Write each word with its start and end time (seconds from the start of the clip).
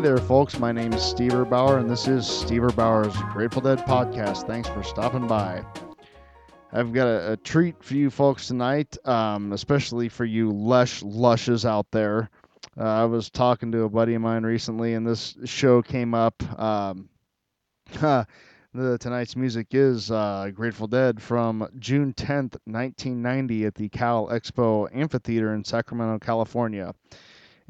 There, 0.00 0.16
folks. 0.16 0.58
My 0.58 0.72
name 0.72 0.94
is 0.94 1.02
Steve 1.02 1.32
Urbauer, 1.32 1.78
and 1.78 1.90
this 1.90 2.08
is 2.08 2.26
Steve 2.26 2.62
Urbauer's 2.62 3.14
Grateful 3.34 3.60
Dead 3.60 3.80
podcast. 3.80 4.46
Thanks 4.46 4.66
for 4.66 4.82
stopping 4.82 5.26
by. 5.26 5.62
I've 6.72 6.94
got 6.94 7.06
a, 7.06 7.32
a 7.32 7.36
treat 7.36 7.84
for 7.84 7.94
you 7.94 8.08
folks 8.08 8.46
tonight, 8.46 8.96
um, 9.06 9.52
especially 9.52 10.08
for 10.08 10.24
you 10.24 10.52
lush 10.52 11.02
lushes 11.02 11.66
out 11.66 11.86
there. 11.90 12.30
Uh, 12.78 12.84
I 12.84 13.04
was 13.04 13.28
talking 13.28 13.70
to 13.72 13.82
a 13.82 13.90
buddy 13.90 14.14
of 14.14 14.22
mine 14.22 14.42
recently, 14.42 14.94
and 14.94 15.06
this 15.06 15.36
show 15.44 15.82
came 15.82 16.14
up. 16.14 16.42
Um, 16.58 17.10
the 18.00 18.26
tonight's 18.98 19.36
music 19.36 19.66
is 19.72 20.10
uh, 20.10 20.50
Grateful 20.54 20.86
Dead 20.86 21.20
from 21.20 21.68
June 21.78 22.14
10th, 22.14 22.56
1990, 22.64 23.66
at 23.66 23.74
the 23.74 23.90
Cal 23.90 24.28
Expo 24.28 24.88
Amphitheater 24.94 25.52
in 25.52 25.62
Sacramento, 25.62 26.18
California. 26.24 26.94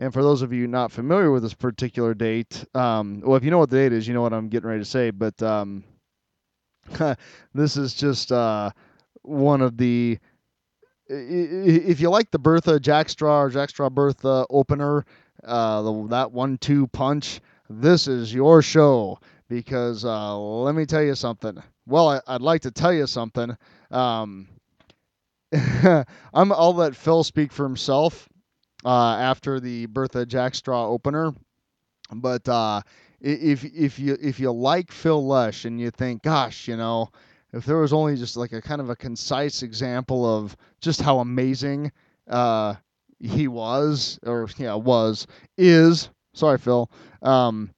And 0.01 0.15
for 0.15 0.23
those 0.23 0.41
of 0.41 0.51
you 0.51 0.67
not 0.67 0.91
familiar 0.91 1.31
with 1.31 1.43
this 1.43 1.53
particular 1.53 2.15
date, 2.15 2.65
um, 2.75 3.21
well, 3.21 3.37
if 3.37 3.45
you 3.45 3.51
know 3.51 3.59
what 3.59 3.69
the 3.69 3.77
date 3.77 3.93
is, 3.93 4.09
you 4.09 4.15
know 4.15 4.23
what 4.23 4.33
I'm 4.33 4.49
getting 4.49 4.67
ready 4.67 4.81
to 4.81 4.85
say. 4.89 5.11
But 5.11 5.41
um, 5.43 5.85
this 7.55 7.77
is 7.77 7.93
just 7.93 8.33
uh, 8.33 8.71
one 9.21 9.61
of 9.61 9.77
the. 9.77 10.19
If 11.07 12.01
you 12.01 12.09
like 12.09 12.31
the 12.31 12.39
Bertha 12.39 12.81
Jack 12.81 13.11
Straw 13.11 13.43
or 13.43 13.51
Jack 13.51 13.69
Straw 13.69 13.91
Bertha 13.91 14.47
opener, 14.49 15.05
uh, 15.45 15.83
the, 15.83 16.07
that 16.09 16.33
one-two 16.33 16.87
punch, 16.87 17.41
this 17.69 18.07
is 18.09 18.33
your 18.33 18.63
show 18.63 19.19
because 19.51 20.05
uh, 20.07 20.39
let 20.39 20.75
me 20.75 20.87
tell 20.87 21.03
you 21.03 21.15
something. 21.15 21.63
Well, 21.87 22.23
I, 22.27 22.33
would 22.33 22.43
like 22.43 22.63
to 22.63 22.71
tell 22.71 22.93
you 22.93 23.07
something. 23.07 23.55
Um, 23.91 24.49
I'm. 25.53 26.07
I'll 26.53 26.75
let 26.75 26.97
Phil 26.97 27.23
speak 27.23 27.53
for 27.53 27.65
himself 27.65 28.30
uh, 28.85 29.17
after 29.17 29.61
the 29.61 29.87
Bertha 29.87 30.27
Jack 30.27 30.55
Straw 30.55 30.89
opener. 30.89 31.33
But 32.13 32.49
uh, 32.49 32.83
if 33.21 33.65
if 33.65 33.99
you 33.99 34.17
if 34.21 34.41
you 34.41 34.51
like 34.51 34.91
Phil 34.91 35.27
Lesh 35.27 35.65
and 35.65 35.81
you 35.81 35.91
think, 35.91 36.23
gosh, 36.23 36.67
you 36.67 36.77
know, 36.77 37.11
if 37.53 37.65
there 37.65 37.79
was 37.79 37.93
only 37.93 38.17
just 38.17 38.37
like 38.37 38.53
a 38.53 38.63
kind 38.63 38.81
of 38.81 38.91
a 38.91 38.97
concise 38.97 39.63
example 39.63 40.25
of 40.27 40.57
just 40.81 41.01
how 41.01 41.21
amazing 41.21 41.93
uh, 42.29 42.75
he 43.19 43.49
was, 43.49 44.19
or 44.25 44.49
yeah, 44.57 44.75
was 44.75 45.27
is. 45.59 46.09
Sorry, 46.33 46.59
Phil. 46.59 46.91
Um, 47.23 47.71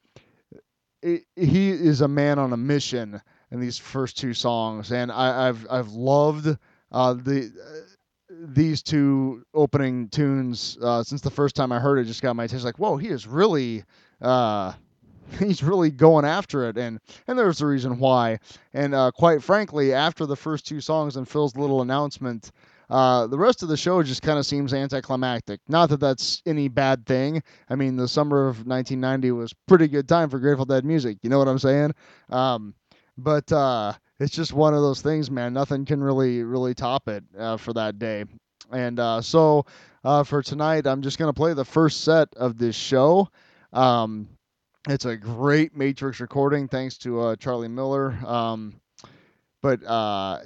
it, 1.03 1.25
he 1.37 1.71
is 1.71 2.01
a 2.01 2.09
man 2.09 2.39
on 2.39 2.53
a 2.53 2.57
mission 2.57 3.21
in 3.51 3.61
these 3.61 3.79
first 3.79 4.19
two 4.19 4.35
songs, 4.35 4.93
and 4.93 5.11
I, 5.11 5.47
have 5.47 5.67
I've 5.71 5.93
loved 5.93 6.57
uh, 6.93 7.15
the 7.15 7.53
these 8.49 8.83
two 8.83 9.45
opening 9.55 10.09
tunes 10.09 10.77
uh, 10.83 11.03
since 11.03 11.21
the 11.21 11.31
first 11.31 11.55
time 11.55 11.73
I 11.73 11.79
heard 11.79 11.99
it 11.99 12.05
just 12.05 12.23
got 12.23 12.35
my 12.35 12.45
attention. 12.45 12.67
Like, 12.67 12.79
whoa, 12.79 12.97
he 12.97 13.09
is 13.09 13.27
really, 13.27 13.85
uh, 14.21 14.73
he's 15.39 15.63
really 15.63 15.91
going 15.91 16.25
after 16.25 16.69
it, 16.69 16.77
and 16.77 16.99
and 17.27 17.39
there's 17.39 17.61
a 17.61 17.67
reason 17.67 17.99
why. 17.99 18.39
And 18.75 18.95
uh, 18.95 19.13
quite 19.13 19.43
frankly, 19.43 19.93
after 19.93 20.27
the 20.27 20.37
first 20.37 20.67
two 20.67 20.81
songs 20.81 21.17
and 21.17 21.29
Phil's 21.29 21.57
little 21.57 21.83
announcement, 21.83 22.51
uh, 22.91 23.27
the 23.27 23.39
rest 23.39 23.63
of 23.63 23.69
the 23.69 23.77
show 23.77 24.03
just 24.03 24.23
kind 24.23 24.39
of 24.39 24.45
seems 24.45 24.75
anticlimactic. 24.75 25.61
Not 25.69 25.89
that 25.91 26.01
that's 26.01 26.43
any 26.45 26.69
bad 26.69 27.07
thing. 27.07 27.43
I 27.71 27.77
mean, 27.77 27.97
the 27.97 28.09
summer 28.09 28.49
of 28.49 28.67
1990 28.67 29.31
was 29.33 29.55
pretty 29.69 29.89
good 29.89 30.09
time 30.09 30.29
for 30.29 30.39
Grateful 30.39 30.67
Dead 30.67 30.85
music. 30.85 31.19
You 31.23 31.31
know 31.31 31.39
what 31.39 31.49
I'm 31.49 31.59
saying? 31.59 31.95
Um, 32.29 32.75
but 33.17 33.51
uh, 33.53 33.93
it's 34.23 34.35
just 34.35 34.53
one 34.53 34.73
of 34.73 34.83
those 34.83 35.03
things, 35.03 35.31
man. 35.31 35.53
Nothing 35.53 35.85
can 35.85 36.03
really 36.03 36.45
really 36.45 36.75
top 36.75 37.09
it 37.09 37.25
uh, 37.37 37.57
for 37.57 37.73
that 37.73 37.99
day. 37.99 38.25
And 38.71 38.99
uh, 38.99 39.21
so 39.21 39.67
uh, 40.05 40.23
for 40.23 40.43
tonight, 40.43 40.87
I'm 40.87 41.03
just 41.03 41.19
gonna 41.19 41.33
play 41.33 41.55
the 41.55 41.65
first 41.65 42.03
set 42.03 42.29
of 42.37 42.57
this 42.57 42.77
show. 42.77 43.29
Um, 43.73 44.29
it's 44.89 45.05
a 45.05 45.17
great 45.17 45.77
Matrix 45.77 46.21
recording, 46.21 46.69
thanks 46.69 46.99
to 46.99 47.21
uh, 47.21 47.37
Charlie 47.37 47.69
Miller. 47.69 48.13
Um, 48.25 48.81
but 49.61 49.85
uh, 49.85 50.39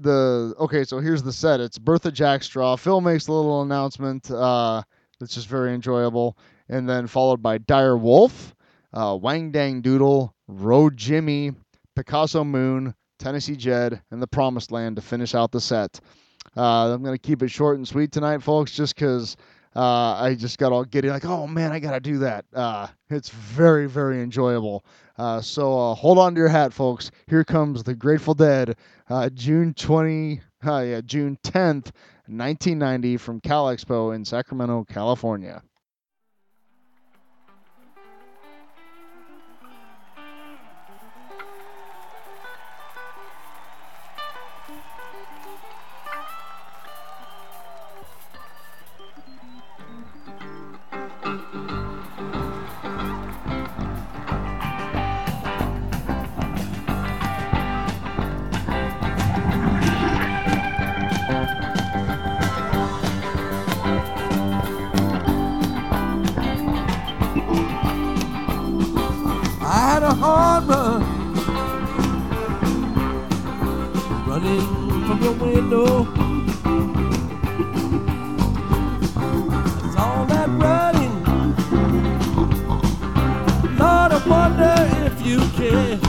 the 0.00 0.54
okay, 0.60 0.84
so 0.84 1.00
here's 1.00 1.22
the 1.22 1.32
set. 1.32 1.60
It's 1.60 1.78
Bertha 1.78 2.12
Jack 2.12 2.44
Straw. 2.44 2.76
Phil 2.76 3.00
makes 3.00 3.26
a 3.26 3.32
little 3.32 3.62
announcement 3.62 4.30
uh, 4.30 4.82
that's 5.18 5.34
just 5.34 5.48
very 5.48 5.74
enjoyable, 5.74 6.36
and 6.68 6.88
then 6.88 7.08
followed 7.08 7.42
by 7.42 7.58
Dire 7.58 7.96
Wolf, 7.96 8.54
Wang 8.92 9.50
Dang 9.50 9.80
Doodle, 9.80 10.34
Row 10.46 10.88
Jimmy, 10.90 11.52
Picasso 11.94 12.42
Moon, 12.42 12.94
Tennessee 13.22 13.54
Jed, 13.54 14.02
and 14.10 14.20
The 14.20 14.26
Promised 14.26 14.72
Land 14.72 14.96
to 14.96 15.02
finish 15.02 15.36
out 15.36 15.52
the 15.52 15.60
set. 15.60 16.00
Uh, 16.56 16.92
I'm 16.92 17.04
going 17.04 17.14
to 17.14 17.22
keep 17.22 17.40
it 17.44 17.50
short 17.50 17.76
and 17.76 17.86
sweet 17.86 18.10
tonight, 18.10 18.42
folks, 18.42 18.72
just 18.72 18.96
because 18.96 19.36
uh, 19.76 20.16
I 20.18 20.34
just 20.34 20.58
got 20.58 20.72
all 20.72 20.84
giddy, 20.84 21.08
like, 21.08 21.24
oh 21.24 21.46
man, 21.46 21.70
I 21.70 21.78
got 21.78 21.92
to 21.92 22.00
do 22.00 22.18
that. 22.18 22.44
Uh, 22.52 22.88
it's 23.10 23.28
very, 23.28 23.88
very 23.88 24.20
enjoyable. 24.20 24.84
Uh, 25.16 25.40
so 25.40 25.78
uh, 25.78 25.94
hold 25.94 26.18
on 26.18 26.34
to 26.34 26.38
your 26.40 26.48
hat, 26.48 26.72
folks. 26.72 27.12
Here 27.28 27.44
comes 27.44 27.84
the 27.84 27.94
Grateful 27.94 28.34
Dead, 28.34 28.76
uh, 29.08 29.30
June 29.30 29.72
20, 29.72 30.40
yeah, 30.64 31.00
June 31.04 31.38
10th, 31.44 31.92
1990, 32.26 33.18
from 33.18 33.40
Cal 33.40 33.66
Expo 33.66 34.16
in 34.16 34.24
Sacramento, 34.24 34.84
California. 34.90 35.62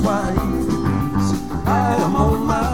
why 0.00 0.34
I 1.66 1.96
am 2.02 2.14
on 2.16 2.46
my 2.46 2.67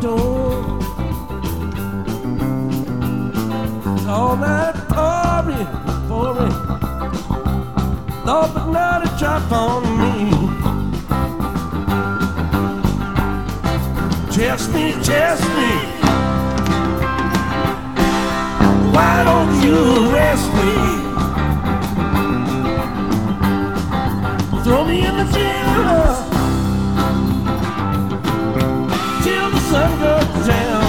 door. 0.00 0.84
all 4.08 4.36
that 4.36 4.74
pouring, 4.88 5.66
pouring. 6.08 6.54
Lord, 8.24 8.54
but 8.54 8.66
not 8.70 9.04
a 9.06 9.08
drop 9.18 9.50
on 9.52 9.82
me. 10.00 10.30
Test 14.32 14.72
me, 14.72 14.92
test 15.02 15.42
me. 15.58 15.72
Why 18.94 19.24
don't 19.28 19.62
you 19.64 19.78
arrest 20.10 20.48
me? 20.58 20.72
Throw 24.64 24.84
me 24.84 25.06
in 25.06 25.16
the 25.16 25.24
jail 25.32 26.23
sun 29.74 29.92
goes 29.98 30.46
down. 30.46 30.84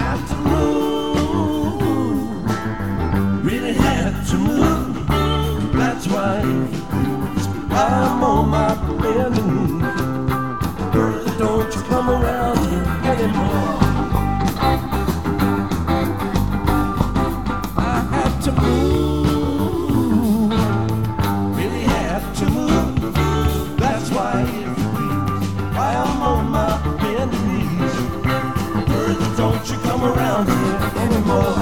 had 0.00 0.20
to 0.30 0.36
move, 0.52 1.84
really 3.44 3.72
had 3.72 4.14
to 4.28 4.36
move. 4.36 4.94
That's 5.72 6.06
why 6.06 6.34
I'm 7.82 8.22
on 8.22 8.44
my 8.50 8.70
bending 9.02 9.43
around 30.34 30.48
here 30.48 30.78
anymore. 31.02 31.54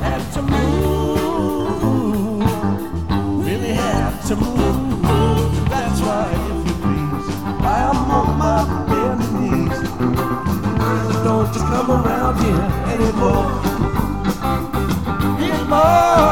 Had 0.00 0.22
to 0.32 0.42
move, 0.42 1.84
really 3.44 3.74
had 3.74 4.20
to 4.28 4.36
move. 4.36 5.68
That's 5.68 6.00
why, 6.00 6.30
if 6.32 6.66
you 6.66 6.74
please, 6.82 7.28
why 7.60 7.78
I'm 7.90 8.10
on 8.10 8.28
my 8.38 8.58
bending 8.88 9.34
knees. 9.68 9.78
Don't 11.24 11.54
you 11.54 11.60
come 11.60 11.90
around 11.90 12.36
here. 12.42 12.68
Anymore, 12.92 13.46
anymore, 15.38 16.31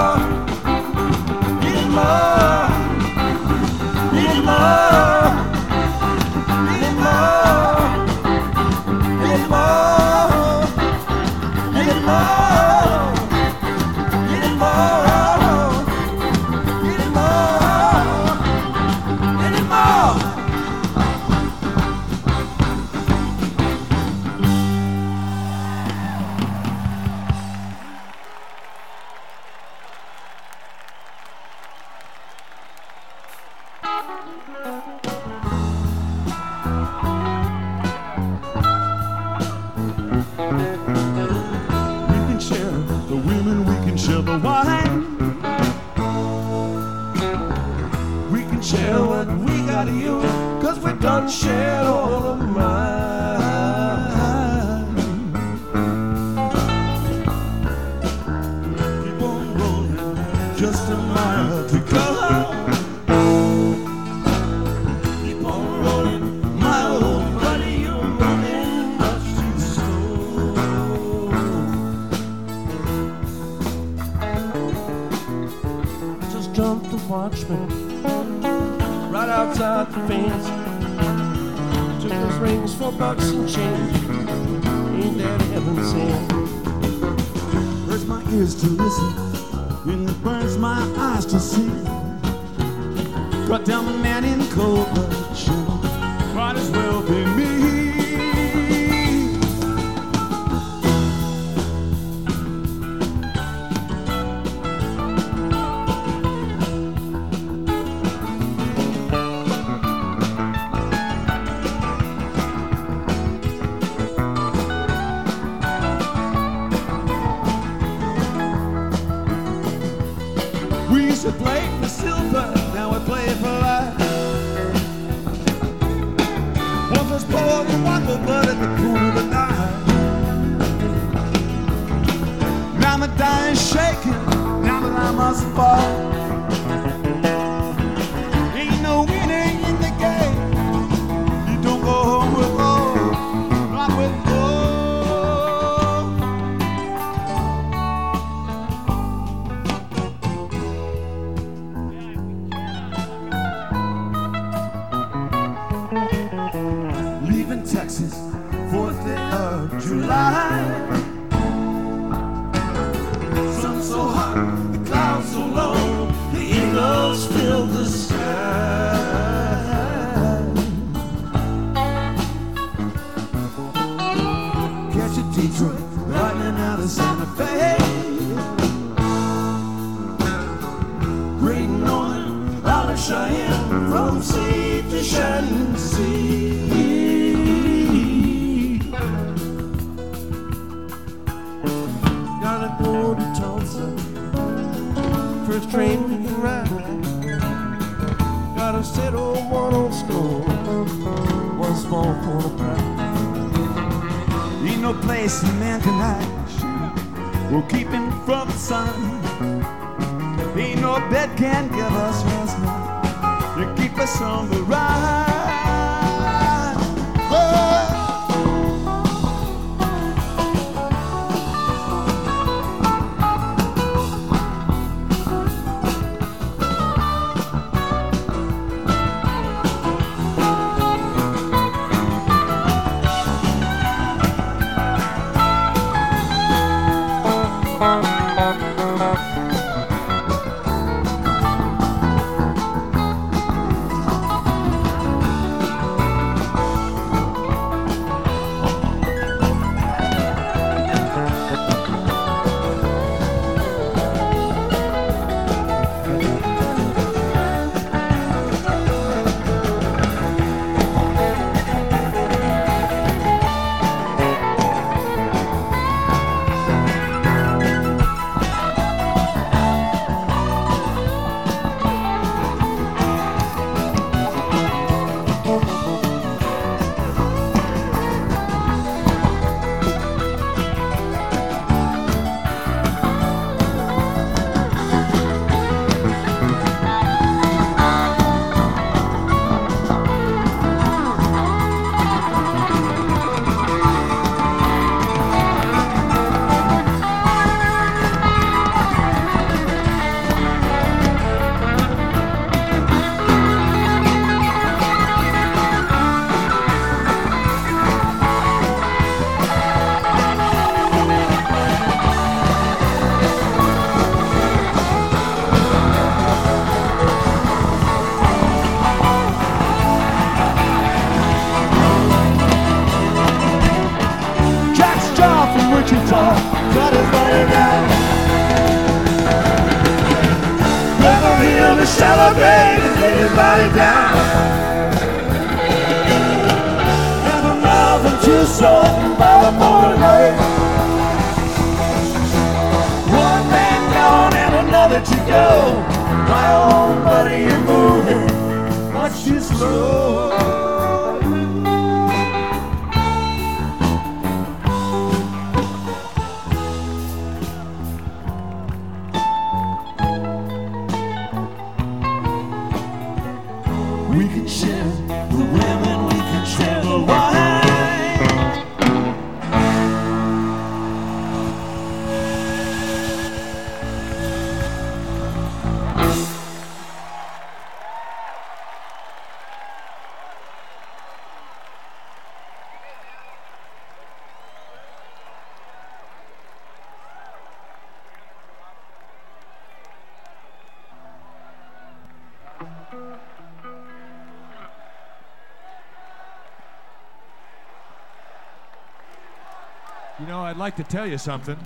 like 400.60 400.76
to 400.76 400.84
tell 400.84 401.06
you 401.06 401.16
something. 401.16 401.56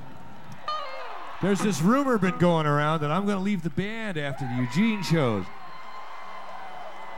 There's 1.43 1.59
this 1.59 1.83
rumor 1.83 2.17
been 2.17 2.39
going 2.39 2.65
around 2.65 3.01
that 3.01 3.11
I'm 3.11 3.27
going 3.27 3.37
to 3.37 3.43
leave 3.43 3.65
the 3.65 3.71
band 3.71 4.17
after 4.17 4.47
the 4.47 4.63
Eugene 4.63 5.03
shows. 5.03 5.45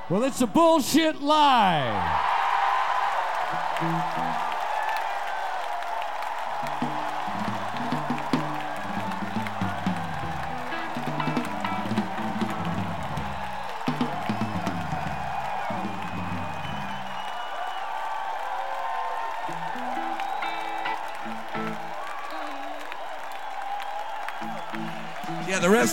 Well, 0.08 0.24
it's 0.24 0.40
a 0.40 0.46
bullshit 0.46 1.20
lie. 1.20 2.22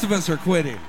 of 0.03 0.11
us 0.11 0.29
are 0.29 0.37
quitting. 0.37 0.79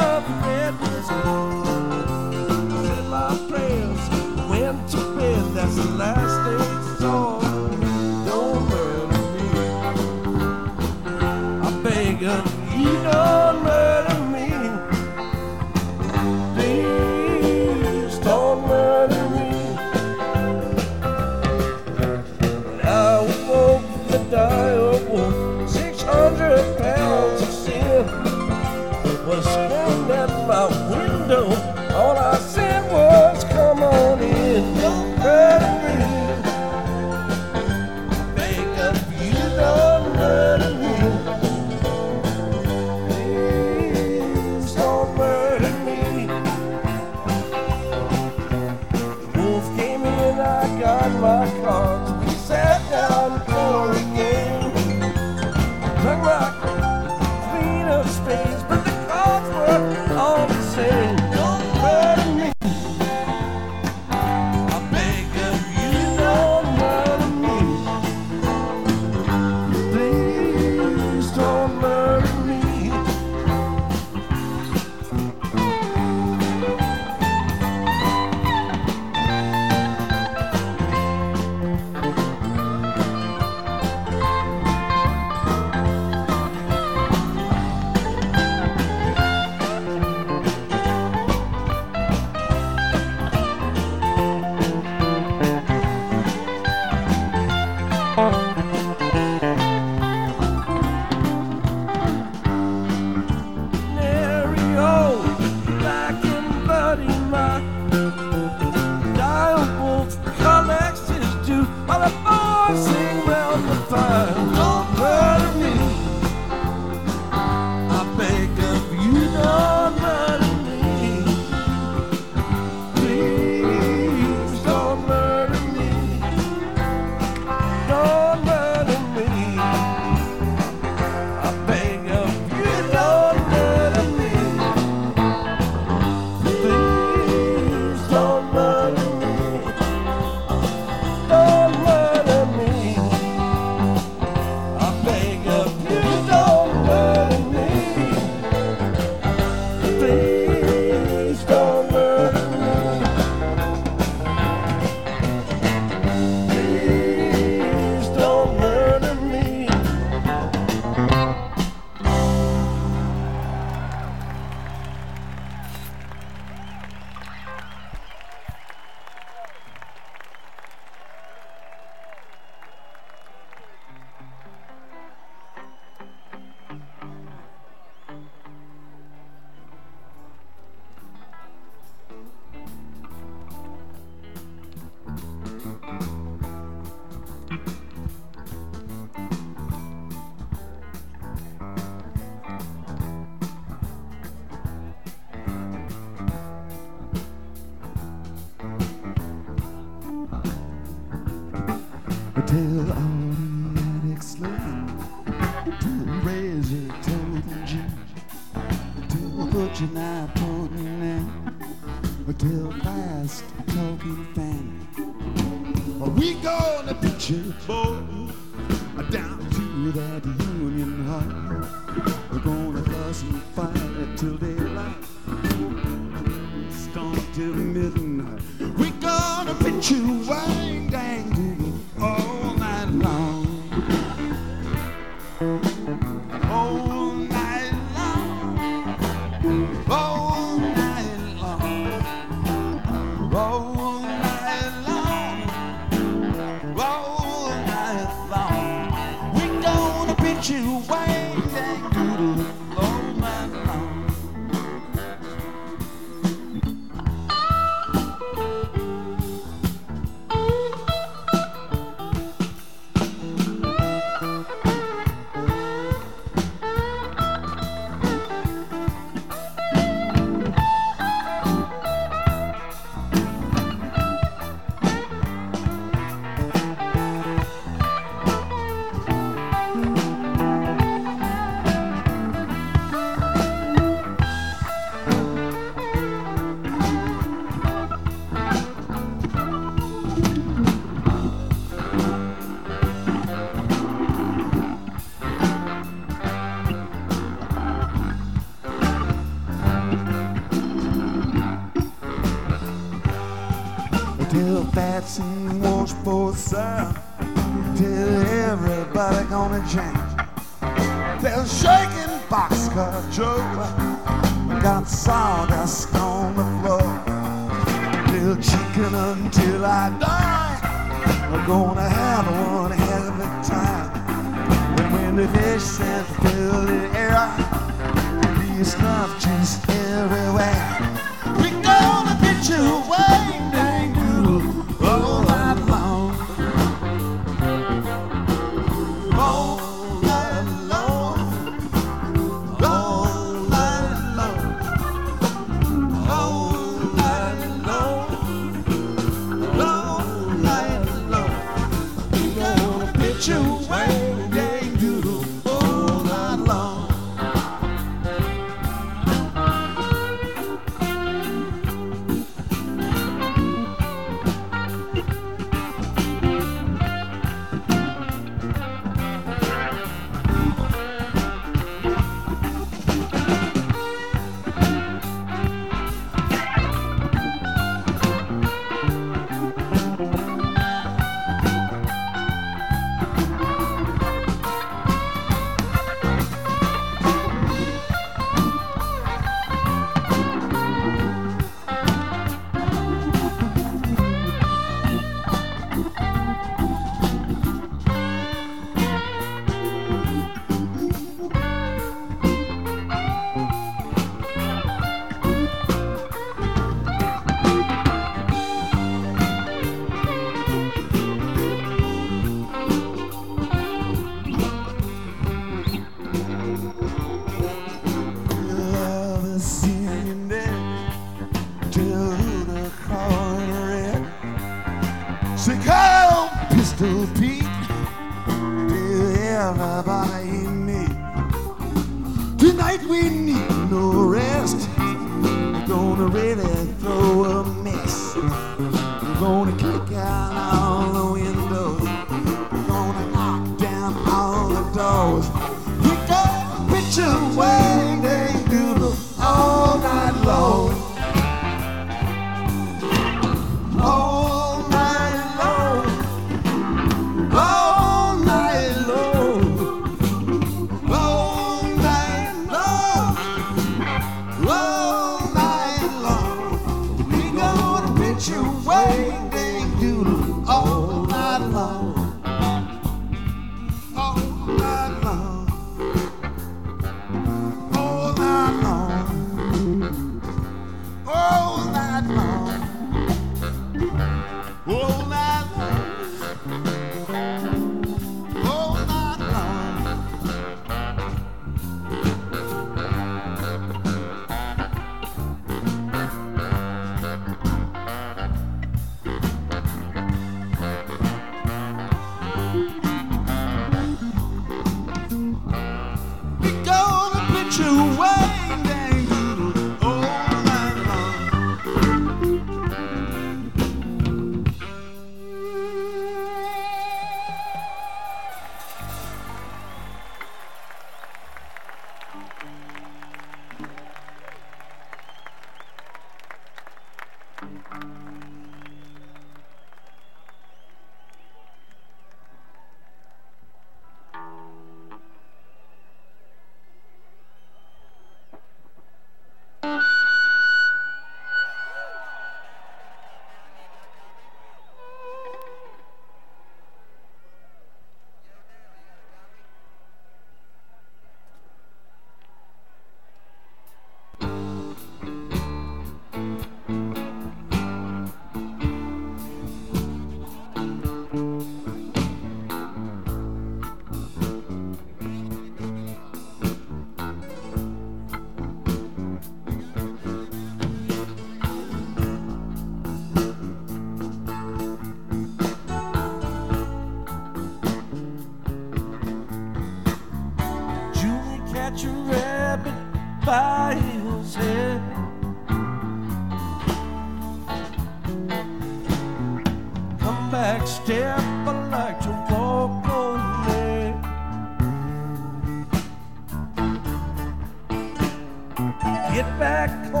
Get 599.21 599.39
back 599.39 599.69
home 599.91 600.00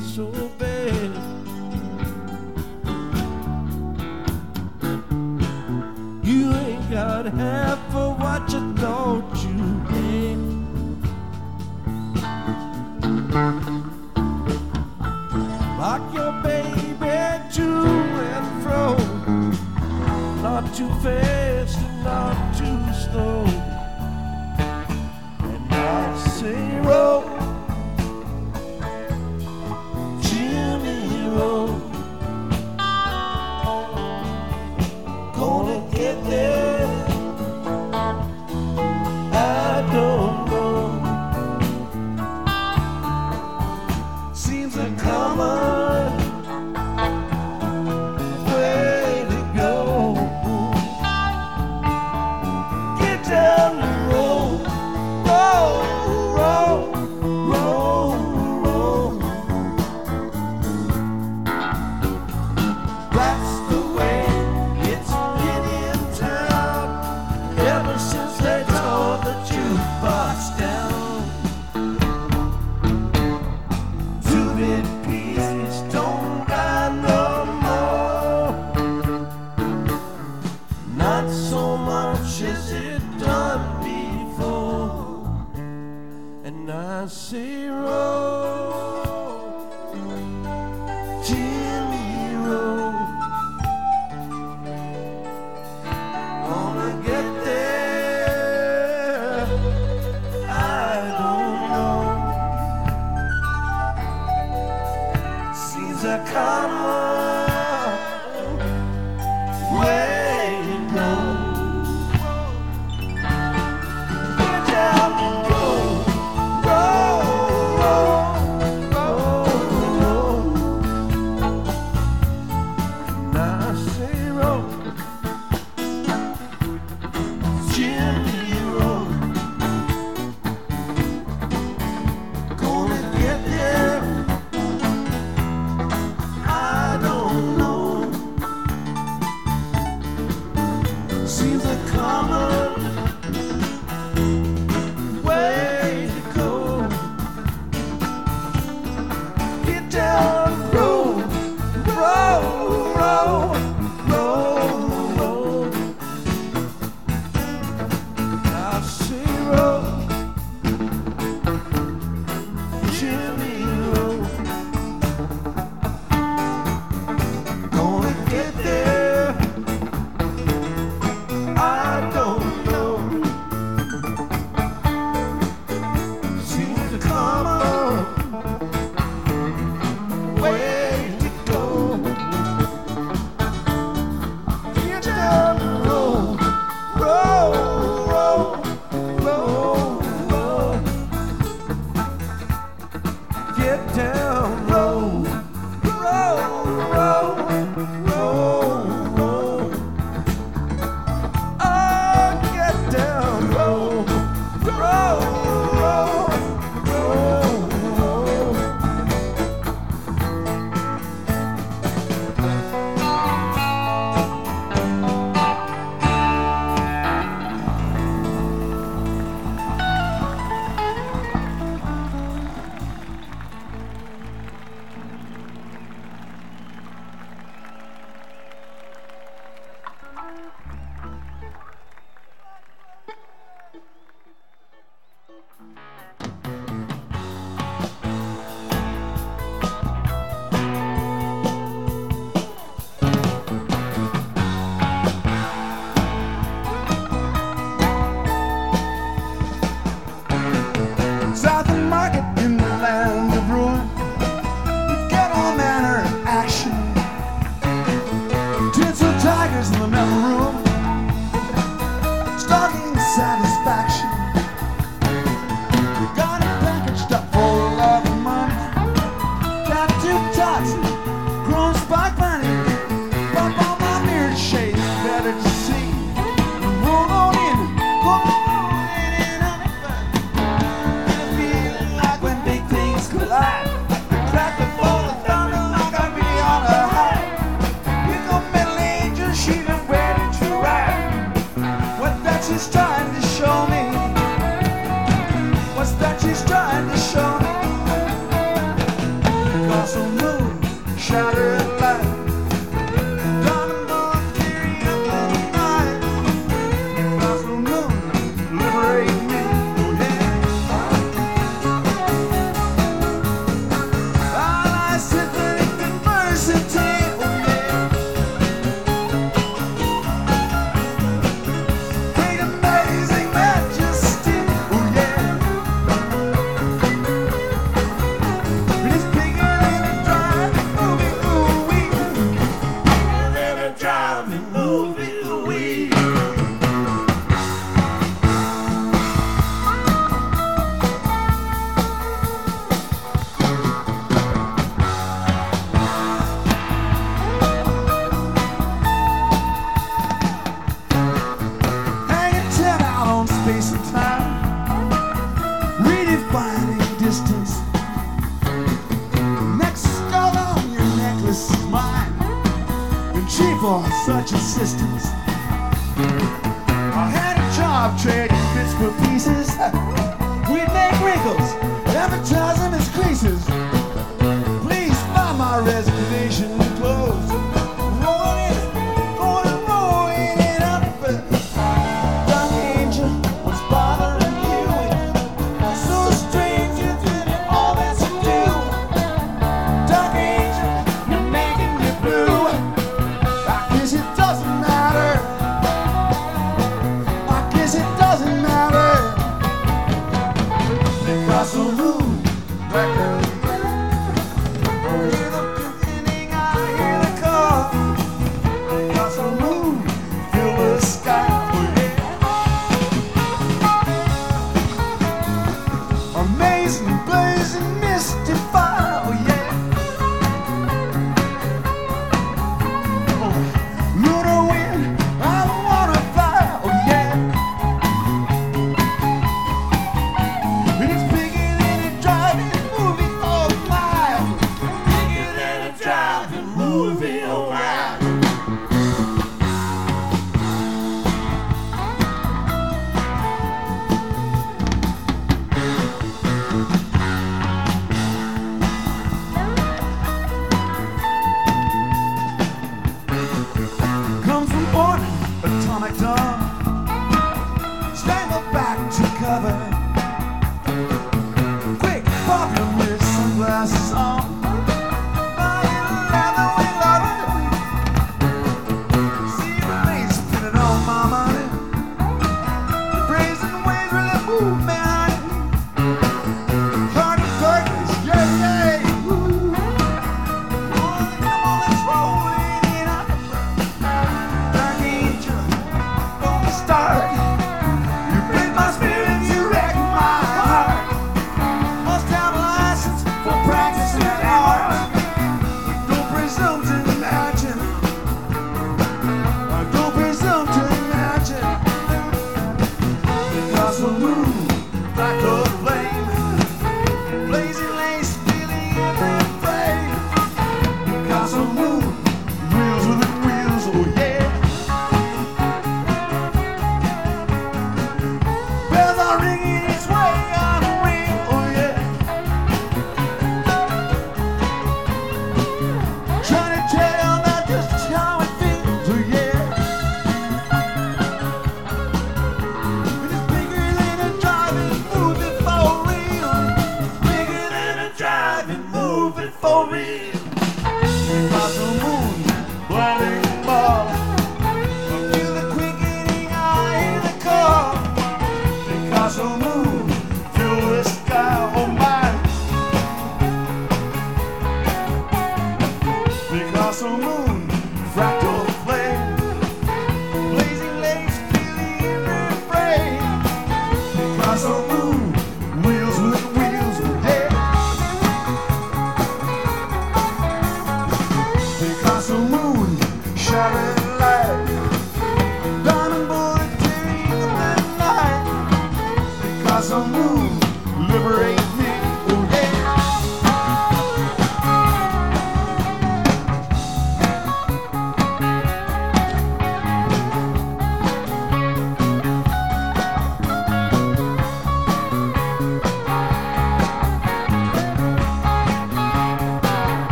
so 0.00 0.30
bad. 0.58 0.79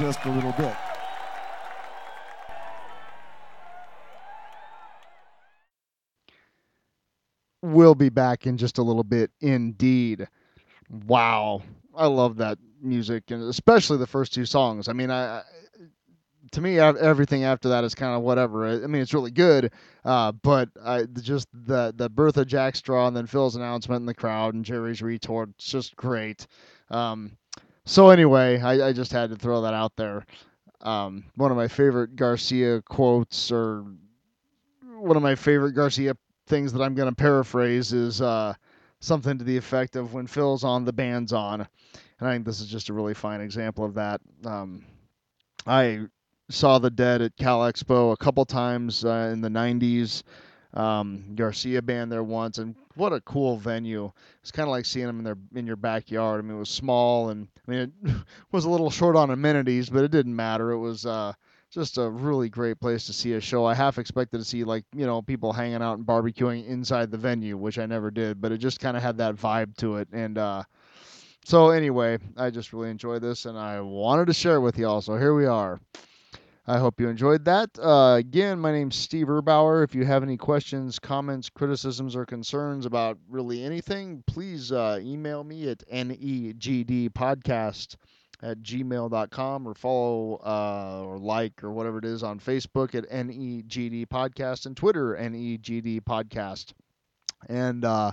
Just 0.00 0.24
a 0.24 0.30
little 0.30 0.52
bit. 0.52 0.74
We'll 7.60 7.94
be 7.94 8.08
back 8.08 8.46
in 8.46 8.56
just 8.56 8.78
a 8.78 8.82
little 8.82 9.04
bit, 9.04 9.30
indeed. 9.42 10.26
Wow, 10.88 11.60
I 11.94 12.06
love 12.06 12.38
that 12.38 12.56
music, 12.80 13.30
and 13.30 13.42
especially 13.42 13.98
the 13.98 14.06
first 14.06 14.32
two 14.32 14.46
songs. 14.46 14.88
I 14.88 14.94
mean, 14.94 15.10
I, 15.10 15.42
to 16.52 16.62
me, 16.62 16.78
everything 16.78 17.44
after 17.44 17.68
that 17.68 17.84
is 17.84 17.94
kind 17.94 18.16
of 18.16 18.22
whatever. 18.22 18.66
I 18.66 18.82
I 18.82 18.86
mean, 18.86 19.02
it's 19.02 19.12
really 19.12 19.30
good, 19.30 19.70
uh, 20.06 20.32
but 20.32 20.70
I 20.82 21.04
just 21.20 21.46
the 21.52 21.92
the 21.94 22.08
Bertha 22.08 22.46
Jack 22.46 22.74
Straw 22.74 23.06
and 23.06 23.14
then 23.14 23.26
Phil's 23.26 23.54
announcement 23.54 24.00
in 24.00 24.06
the 24.06 24.14
crowd 24.14 24.54
and 24.54 24.64
Jerry's 24.64 25.02
retort, 25.02 25.50
it's 25.56 25.66
just 25.70 25.94
great. 25.94 26.46
Um, 26.88 27.36
so 27.84 28.10
anyway, 28.10 28.60
I, 28.60 28.88
I 28.88 28.92
just 28.92 29.12
had 29.12 29.30
to 29.30 29.36
throw 29.36 29.62
that 29.62 29.74
out 29.74 29.96
there. 29.96 30.24
Um, 30.80 31.24
one 31.36 31.50
of 31.50 31.56
my 31.56 31.68
favorite 31.68 32.16
Garcia 32.16 32.82
quotes, 32.82 33.52
or 33.52 33.84
one 34.98 35.16
of 35.16 35.22
my 35.22 35.34
favorite 35.34 35.72
Garcia 35.72 36.14
things 36.46 36.72
that 36.72 36.82
I'm 36.82 36.94
going 36.94 37.08
to 37.08 37.14
paraphrase 37.14 37.92
is 37.92 38.20
uh, 38.20 38.54
something 39.00 39.38
to 39.38 39.44
the 39.44 39.56
effect 39.56 39.96
of 39.96 40.12
when 40.12 40.26
Phil's 40.26 40.64
on, 40.64 40.84
the 40.84 40.92
band's 40.92 41.32
on. 41.32 41.60
And 41.60 42.28
I 42.28 42.32
think 42.32 42.44
this 42.44 42.60
is 42.60 42.68
just 42.68 42.88
a 42.88 42.92
really 42.92 43.14
fine 43.14 43.40
example 43.40 43.84
of 43.84 43.94
that. 43.94 44.20
Um, 44.44 44.84
I 45.66 46.00
saw 46.50 46.78
the 46.78 46.90
Dead 46.90 47.22
at 47.22 47.36
Cal 47.36 47.60
Expo 47.60 48.12
a 48.12 48.16
couple 48.16 48.44
times 48.44 49.04
uh, 49.04 49.30
in 49.32 49.40
the 49.40 49.48
90s. 49.48 50.22
Um, 50.74 51.24
Garcia 51.34 51.82
band 51.82 52.12
there 52.12 52.22
once, 52.22 52.58
and 52.58 52.76
what 53.00 53.14
a 53.14 53.20
cool 53.22 53.56
venue! 53.56 54.12
It's 54.42 54.52
kind 54.52 54.68
of 54.68 54.70
like 54.70 54.84
seeing 54.84 55.06
them 55.06 55.18
in 55.18 55.24
their 55.24 55.38
in 55.54 55.66
your 55.66 55.76
backyard. 55.76 56.38
I 56.38 56.42
mean, 56.46 56.56
it 56.56 56.60
was 56.60 56.68
small, 56.68 57.30
and 57.30 57.48
I 57.66 57.70
mean, 57.70 57.92
it 58.04 58.14
was 58.52 58.66
a 58.66 58.70
little 58.70 58.90
short 58.90 59.16
on 59.16 59.30
amenities, 59.30 59.88
but 59.88 60.04
it 60.04 60.10
didn't 60.10 60.36
matter. 60.36 60.70
It 60.70 60.78
was 60.78 61.06
uh, 61.06 61.32
just 61.70 61.96
a 61.96 62.10
really 62.10 62.50
great 62.50 62.78
place 62.78 63.06
to 63.06 63.14
see 63.14 63.32
a 63.32 63.40
show. 63.40 63.64
I 63.64 63.74
half 63.74 63.98
expected 63.98 64.38
to 64.38 64.44
see 64.44 64.64
like 64.64 64.84
you 64.94 65.06
know 65.06 65.22
people 65.22 65.52
hanging 65.52 65.82
out 65.82 65.96
and 65.96 66.06
barbecuing 66.06 66.66
inside 66.66 67.10
the 67.10 67.16
venue, 67.16 67.56
which 67.56 67.78
I 67.78 67.86
never 67.86 68.10
did, 68.10 68.40
but 68.40 68.52
it 68.52 68.58
just 68.58 68.80
kind 68.80 68.96
of 68.96 69.02
had 69.02 69.16
that 69.16 69.34
vibe 69.36 69.76
to 69.78 69.96
it. 69.96 70.08
And 70.12 70.36
uh, 70.36 70.64
so 71.44 71.70
anyway, 71.70 72.18
I 72.36 72.50
just 72.50 72.74
really 72.74 72.90
enjoyed 72.90 73.22
this, 73.22 73.46
and 73.46 73.58
I 73.58 73.80
wanted 73.80 74.26
to 74.26 74.34
share 74.34 74.56
it 74.56 74.60
with 74.60 74.76
y'all. 74.76 75.00
So 75.00 75.16
here 75.16 75.34
we 75.34 75.46
are. 75.46 75.80
I 76.70 76.78
hope 76.78 77.00
you 77.00 77.08
enjoyed 77.08 77.44
that. 77.46 77.70
Uh, 77.82 78.14
again, 78.16 78.60
my 78.60 78.70
name's 78.70 78.94
Steve 78.94 79.26
Urbauer. 79.26 79.82
If 79.82 79.92
you 79.92 80.04
have 80.04 80.22
any 80.22 80.36
questions, 80.36 81.00
comments, 81.00 81.50
criticisms, 81.50 82.14
or 82.14 82.24
concerns 82.24 82.86
about 82.86 83.18
really 83.28 83.64
anything, 83.64 84.22
please 84.28 84.70
uh, 84.70 85.00
email 85.02 85.42
me 85.42 85.68
at 85.68 85.78
negdpodcast 85.88 87.96
at 88.42 88.62
gmail.com 88.62 89.66
or 89.66 89.74
follow 89.74 90.40
uh, 90.46 91.02
or 91.04 91.18
like 91.18 91.64
or 91.64 91.72
whatever 91.72 91.98
it 91.98 92.04
is 92.04 92.22
on 92.22 92.38
Facebook 92.38 92.94
at 92.94 93.10
negd 93.10 94.06
podcast 94.06 94.66
and 94.66 94.76
Twitter 94.76 95.18
negd 95.20 96.00
podcast. 96.02 96.72
And 97.48 97.84
uh, 97.84 98.12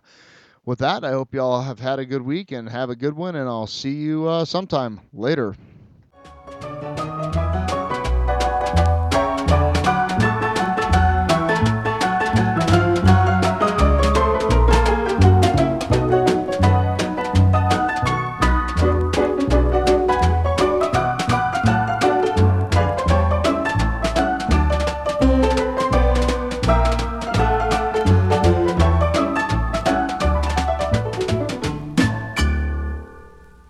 with 0.65 0.79
that, 0.79 1.03
I 1.03 1.11
hope 1.11 1.35
y'all 1.35 1.61
have 1.61 1.79
had 1.79 1.99
a 1.99 2.05
good 2.05 2.23
week 2.23 2.51
and 2.51 2.67
have 2.67 2.89
a 2.89 2.95
good 2.95 3.13
one, 3.13 3.35
and 3.35 3.47
I'll 3.47 3.67
see 3.67 3.93
you 3.93 4.27
uh, 4.27 4.45
sometime 4.45 4.99
later. 5.13 5.55